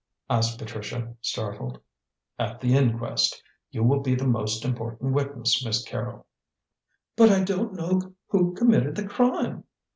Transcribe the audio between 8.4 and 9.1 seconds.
committed the